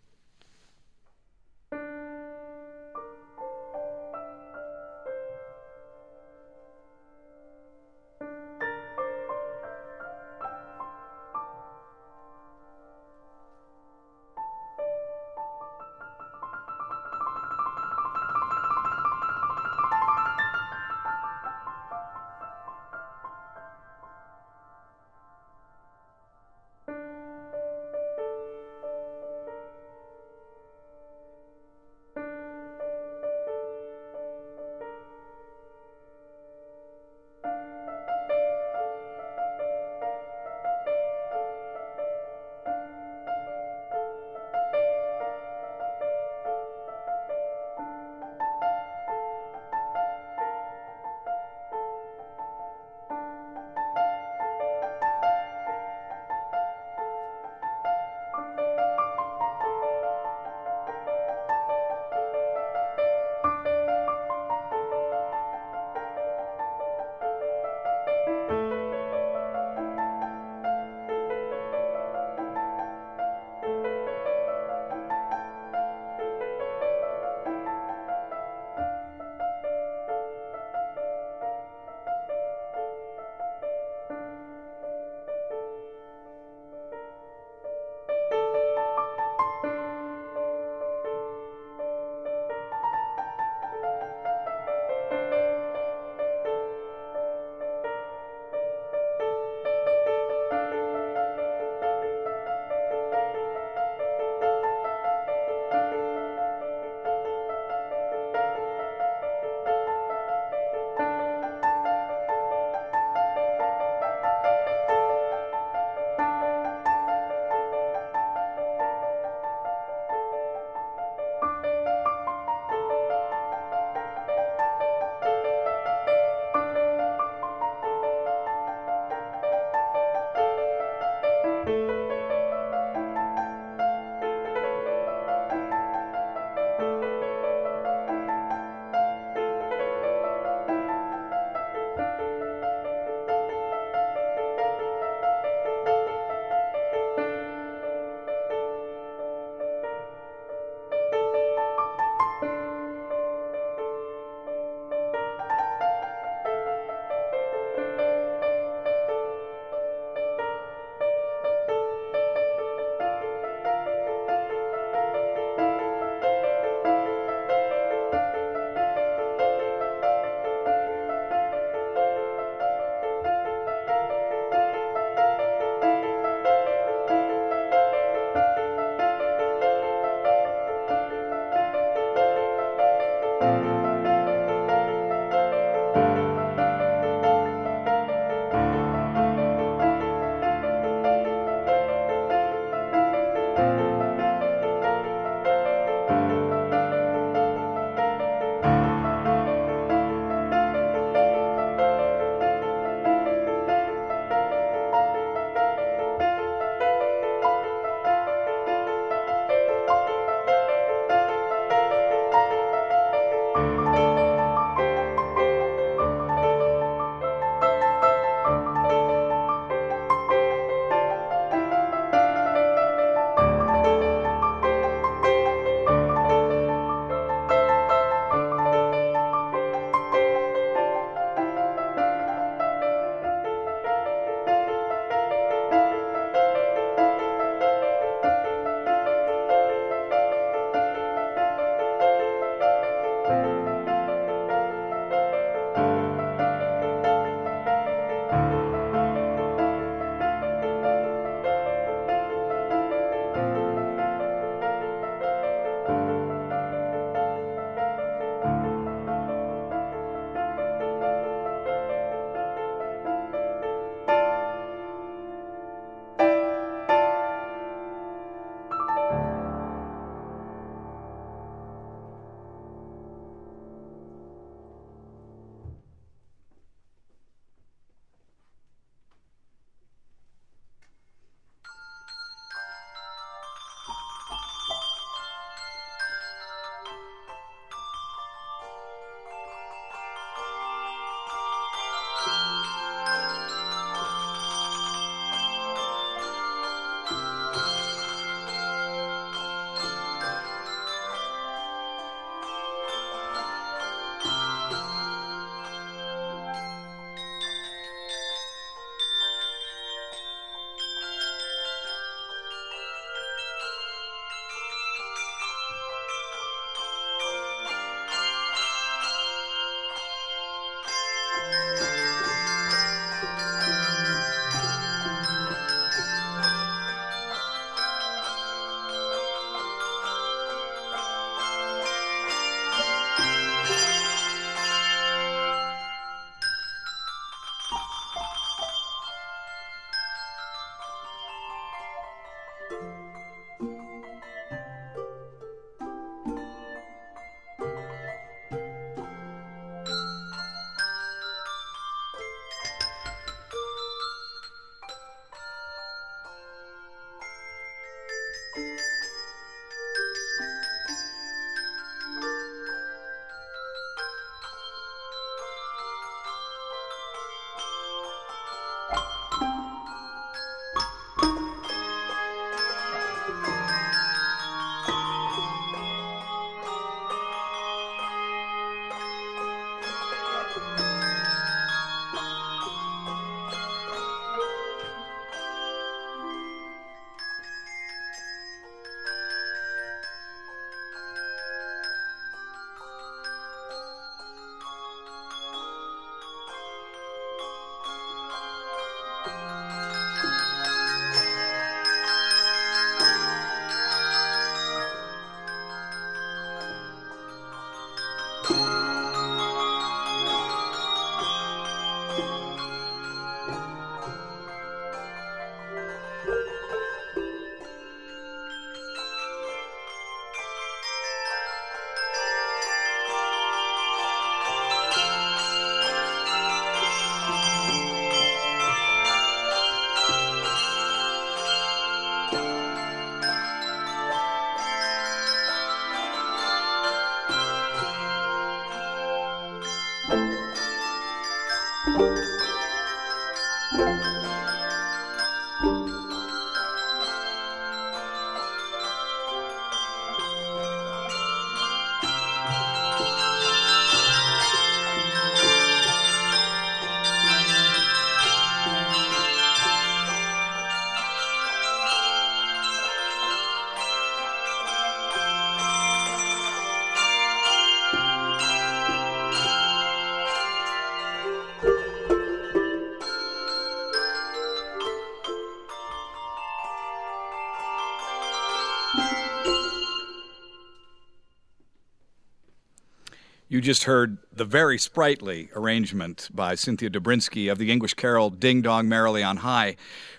You 483.57 483.63
just 483.63 483.85
heard 483.85 484.19
the 484.31 484.45
very 484.45 484.77
sprightly 484.77 485.49
arrangement 485.57 486.29
by 486.31 486.57
Cynthia 486.57 486.91
Dobrinski 486.91 487.51
of 487.51 487.57
the 487.57 487.73
English 487.73 487.95
carol 487.95 488.29
Ding 488.29 488.61
Dong 488.61 488.87
Merrily 488.87 489.23
on 489.23 489.39
High, 489.39 489.77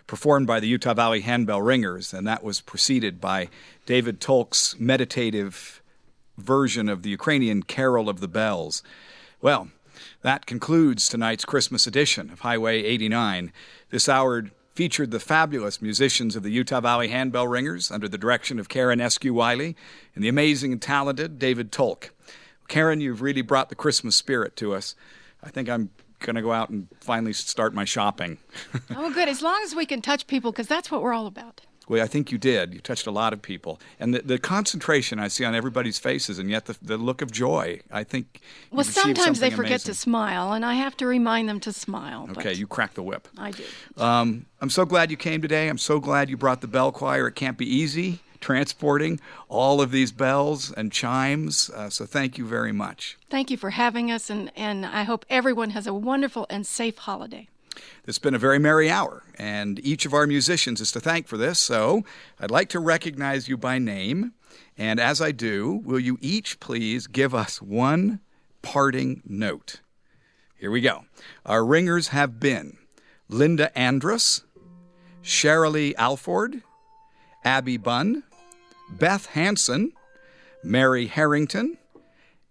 performed 0.08 0.48
by 0.48 0.60
the 0.60 0.68
Utah 0.68 0.96
Valley 0.96 1.22
Handbell 1.22 1.62
Ringers, 1.62 2.16
and 2.16 2.26
that 2.26 2.44
was 2.44 2.62
preceded 2.62 3.22
by 3.22 3.50
David 3.86 4.20
Tolk's 4.20 4.80
meditative 4.80 5.84
version 6.36 6.90
of 6.90 7.04
the 7.04 7.12
Ukrainian 7.12 7.62
Carol 7.62 8.10
of 8.10 8.22
the 8.22 8.28
Bells. 8.28 8.82
Well, 9.40 9.68
that 10.24 10.48
concludes 10.48 11.08
tonight's 11.08 11.46
Christmas 11.46 11.86
edition 11.86 12.32
of 12.32 12.40
Highway 12.40 12.82
89. 12.82 13.54
This 13.92 14.10
hour 14.10 14.46
featured 14.74 15.12
the 15.12 15.20
fabulous 15.20 15.80
musicians 15.80 16.36
of 16.36 16.42
the 16.42 16.50
Utah 16.50 16.82
Valley 16.82 17.10
Handbell 17.10 17.48
Ringers 17.48 17.92
under 17.92 18.08
the 18.08 18.18
direction 18.18 18.58
of 18.58 18.68
Karen 18.68 18.98
Eskew 18.98 19.30
Wiley 19.30 19.76
and 20.16 20.24
the 20.24 20.28
amazing 20.28 20.72
and 20.72 20.82
talented 20.82 21.38
David 21.38 21.72
Tolk. 21.72 22.10
Karen, 22.68 23.01
you've 23.01 23.22
really 23.22 23.41
brought 23.41 23.70
the 23.70 23.76
Christmas 23.76 24.15
spirit 24.15 24.55
to 24.57 24.74
us. 24.74 24.95
I 25.43 25.49
think 25.49 25.70
I'm 25.70 25.89
going 26.20 26.36
to 26.36 26.41
go 26.41 26.51
out 26.51 26.70
and 26.70 26.88
finally 26.99 27.34
start 27.34 27.74
my 27.74 27.86
shopping. 27.86 28.38
oh, 28.95 29.13
good. 29.13 29.30
As 29.30 29.41
long 29.41 29.59
as 29.63 29.76
we 29.76 29.86
can 29.86 30.01
touch 30.01 30.28
people, 30.28 30.51
because 30.51 30.68
that's 30.68 30.91
what 30.91 31.01
we're 31.01 31.13
all 31.13 31.28
about. 31.28 31.61
Well, 31.88 32.03
I 32.03 32.07
think 32.07 32.34
you 32.34 32.38
did. 32.38 32.74
You 32.74 32.82
touched 32.82 33.07
a 33.07 33.11
lot 33.11 33.32
of 33.32 33.41
people. 33.41 33.80
And 33.97 34.13
the, 34.13 34.20
the 34.20 34.38
concentration 34.38 35.20
I 35.20 35.30
see 35.30 35.45
on 35.45 35.55
everybody's 35.55 35.97
faces, 35.97 36.38
and 36.38 36.49
yet 36.49 36.65
the, 36.65 36.78
the 36.82 36.97
look 36.97 37.22
of 37.22 37.32
joy, 37.32 37.80
I 37.89 38.03
think. 38.03 38.41
Well, 38.72 38.84
sometimes 38.84 39.39
they 39.39 39.49
forget 39.49 39.72
amazing. 39.72 39.93
to 39.93 39.99
smile, 39.99 40.51
and 40.51 40.65
I 40.65 40.74
have 40.74 40.97
to 40.97 41.07
remind 41.07 41.47
them 41.47 41.61
to 41.61 41.72
smile. 41.72 42.28
Okay, 42.32 42.53
you 42.53 42.68
crack 42.68 42.95
the 42.95 43.03
whip. 43.03 43.30
I 43.38 43.51
do. 43.51 43.63
Um, 43.95 44.47
I'm 44.59 44.70
so 44.70 44.84
glad 44.84 45.11
you 45.11 45.18
came 45.18 45.41
today. 45.41 45.70
I'm 45.70 45.78
so 45.78 46.01
glad 46.01 46.30
you 46.30 46.36
brought 46.36 46.59
the 46.59 46.68
bell 46.68 46.91
choir. 46.91 47.28
It 47.28 47.36
can't 47.36 47.57
be 47.57 47.65
easy 47.65 48.20
transporting 48.40 49.20
all 49.50 49.82
of 49.82 49.92
these 49.92 50.12
bells 50.12 50.72
and 50.72 50.92
chimes. 50.92 51.70
Uh, 51.70 51.90
so 51.90 52.06
thank 52.06 52.38
you 52.38 52.46
very 52.46 52.72
much. 52.72 53.18
Thank 53.30 53.52
you 53.52 53.58
for 53.58 53.72
having 53.72 54.12
us, 54.12 54.30
and, 54.30 54.52
and 54.56 54.86
I 54.86 55.04
hope 55.04 55.26
everyone 55.30 55.72
has 55.72 55.88
a 55.88 55.94
wonderful 55.94 56.46
and 56.50 56.66
safe 56.66 56.98
holiday. 56.98 57.48
It's 58.06 58.20
been 58.20 58.34
a 58.34 58.40
very 58.40 58.60
merry 58.60 58.90
hour, 58.90 59.24
and 59.38 59.80
each 59.86 60.06
of 60.06 60.14
our 60.14 60.26
musicians 60.26 60.82
is 60.82 60.92
to 60.94 61.00
thank 61.00 61.28
for 61.28 61.38
this. 61.38 61.60
So 61.60 62.04
I'd 62.40 62.52
like 62.52 62.70
to 62.70 62.80
recognize 62.80 63.48
you 63.48 63.58
by 63.58 63.78
name. 63.78 64.34
And 64.78 65.00
as 65.00 65.22
I 65.22 65.32
do, 65.32 65.82
will 65.84 66.00
you 66.00 66.18
each 66.22 66.60
please 66.60 67.08
give 67.08 67.36
us 67.36 67.62
one 67.62 68.20
parting 68.62 69.22
note? 69.26 69.82
Here 70.56 70.72
we 70.72 70.82
go. 70.82 71.06
Our 71.46 71.66
ringers 71.66 72.10
have 72.10 72.40
been 72.40 72.78
Linda 73.30 73.78
Andrus, 73.78 74.44
Sherilee 75.24 75.94
Alford, 75.98 76.64
Abby 77.44 77.78
Bunn, 77.78 78.24
Beth 78.90 79.28
Hanson, 79.28 79.92
Mary 80.64 81.08
Harrington, 81.08 81.78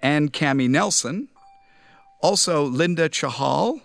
and 0.00 0.32
Cami 0.32 0.68
Nelson. 0.68 1.28
Also, 2.20 2.64
Linda 2.64 3.08
Chahal, 3.08 3.80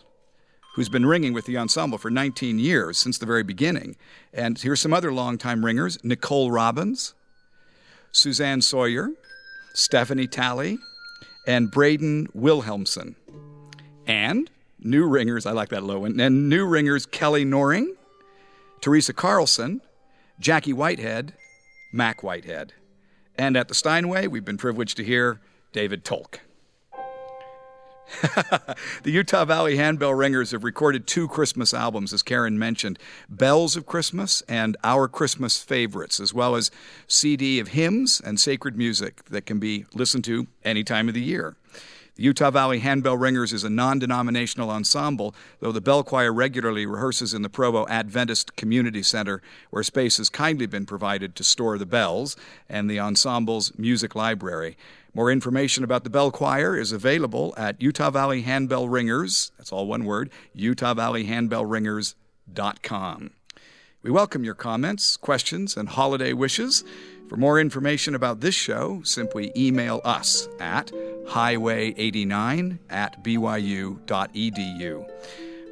who's 0.76 0.89
been 0.89 1.06
ringing 1.06 1.34
with 1.34 1.45
the 1.45 1.58
ensemble 1.58 1.97
for 1.97 2.10
19 2.10 2.60
years 2.60 2.97
since 2.97 3.18
the 3.18 3.26
very 3.26 3.43
beginning. 3.43 3.95
And 4.34 4.58
here's 4.58 4.82
some 4.82 4.93
other 4.93 5.12
longtime 5.12 5.66
ringers 5.66 5.97
Nicole 6.04 6.52
Robbins, 6.52 7.14
Suzanne 8.12 8.62
Sawyer, 8.62 9.10
Stephanie 9.74 10.28
Talley, 10.28 10.78
and 11.47 11.72
Braden 11.72 12.28
Wilhelmson. 12.34 13.16
And 14.08 14.49
new 14.80 15.06
ringers, 15.06 15.45
I 15.45 15.52
like 15.52 15.70
that 15.70 15.84
low 15.84 15.99
one, 15.99 16.20
and 16.20 16.49
new 16.49 16.66
ringers 16.66 17.06
Kelly 17.06 17.45
Noring, 17.45 17.95
Teresa 18.82 19.14
Carlson, 19.14 19.82
Jackie 20.39 20.74
Whitehead, 20.74 21.34
Mac 21.91 22.23
Whitehead. 22.23 22.73
And 23.35 23.55
at 23.57 23.67
the 23.67 23.73
Steinway, 23.73 24.27
we've 24.27 24.45
been 24.45 24.57
privileged 24.57 24.97
to 24.97 25.03
hear 25.03 25.39
David 25.71 26.03
Tolk. 26.03 26.39
the 29.03 29.11
Utah 29.11 29.45
Valley 29.45 29.77
Handbell 29.77 30.13
Ringers 30.13 30.51
have 30.51 30.63
recorded 30.63 31.07
two 31.07 31.27
Christmas 31.27 31.73
albums, 31.73 32.11
as 32.11 32.21
Karen 32.21 32.59
mentioned 32.59 32.99
Bells 33.29 33.75
of 33.75 33.85
Christmas 33.85 34.41
and 34.49 34.75
Our 34.83 35.07
Christmas 35.07 35.63
Favorites, 35.63 36.19
as 36.19 36.33
well 36.33 36.55
as 36.55 36.71
CD 37.07 37.59
of 37.59 37.69
hymns 37.69 38.21
and 38.23 38.39
sacred 38.39 38.77
music 38.77 39.23
that 39.25 39.45
can 39.45 39.59
be 39.59 39.85
listened 39.93 40.25
to 40.25 40.47
any 40.63 40.83
time 40.83 41.07
of 41.07 41.13
the 41.13 41.21
year. 41.21 41.55
The 42.22 42.26
Utah 42.26 42.51
Valley 42.51 42.78
Handbell 42.78 43.17
Ringers 43.17 43.51
is 43.51 43.63
a 43.63 43.69
non 43.72 43.97
denominational 43.97 44.69
ensemble, 44.69 45.34
though 45.59 45.72
the 45.72 45.82
bell 45.82 46.03
choir 46.03 46.32
regularly 46.32 46.86
rehearses 46.86 47.34
in 47.34 47.41
the 47.41 47.49
Provo 47.49 47.88
Adventist 47.88 48.55
Community 48.55 49.01
Center, 49.01 49.41
where 49.72 49.82
space 49.82 50.17
has 50.17 50.30
kindly 50.30 50.67
been 50.67 50.86
provided 50.86 51.36
to 51.36 51.43
store 51.43 51.80
the 51.80 51.86
bells, 51.88 52.36
and 52.69 52.88
the 52.88 52.99
ensemble's 52.99 53.76
music 53.76 54.13
library. 54.13 54.78
More 55.15 55.32
information 55.32 55.84
about 55.84 56.03
the 56.03 56.11
bell 56.11 56.30
choir 56.30 56.78
is 56.78 56.91
available 56.91 57.55
at 57.57 57.82
Utah 57.82 58.11
Valley 58.11 58.43
Handbell 58.43 58.88
Ringers, 58.88 59.51
that's 59.57 59.72
all 59.72 59.88
one 59.88 60.05
word, 60.05 60.30
Utah 60.53 60.93
Valley 60.93 61.24
Handbell 61.24 61.65
utahvalleyhandbellringers.com. 61.65 63.32
We 64.03 64.11
welcome 64.11 64.43
your 64.43 64.53
comments, 64.53 65.17
questions, 65.17 65.76
and 65.76 65.89
holiday 65.89 66.34
wishes. 66.34 66.84
For 67.32 67.38
more 67.38 67.61
information 67.61 68.13
about 68.13 68.41
this 68.41 68.55
show, 68.55 69.01
simply 69.05 69.53
email 69.55 70.01
us 70.03 70.49
at 70.59 70.91
highway89 71.27 72.79
at 72.89 73.23
byu.edu. 73.23 75.09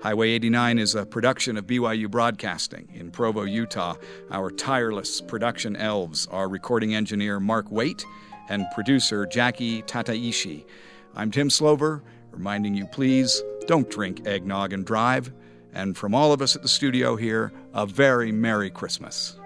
Highway 0.01 0.30
89 0.30 0.80
is 0.80 0.95
a 0.95 1.05
production 1.05 1.57
of 1.57 1.68
BYU 1.68 2.10
Broadcasting 2.10 2.88
in 2.93 3.12
Provo, 3.12 3.43
Utah. 3.43 3.95
Our 4.32 4.51
tireless 4.51 5.20
production 5.20 5.76
elves 5.76 6.28
are 6.28 6.47
recording 6.47 6.95
engineer 6.95 7.41
Mark 7.41 7.70
Waite 7.70 8.05
and 8.47 8.66
producer 8.74 9.26
Jackie 9.26 9.82
Tataishi. 9.82 10.66
I'm 11.14 11.30
Tim 11.30 11.49
Slover, 11.49 12.01
reminding 12.32 12.74
you 12.76 12.86
please 12.86 13.43
don't 13.68 13.89
drink 13.89 14.26
eggnog 14.26 14.72
and 14.72 14.86
drive. 14.86 15.34
And 15.74 15.97
from 15.97 16.16
all 16.16 16.32
of 16.32 16.41
us 16.41 16.55
at 16.55 16.62
the 16.62 16.70
studio 16.70 17.18
here, 17.18 17.51
a 17.74 17.86
very 17.86 18.32
Merry 18.32 18.70
Christmas. 18.70 19.39